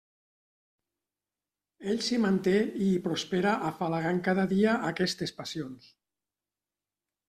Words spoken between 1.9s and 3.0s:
Ell s'hi manté i hi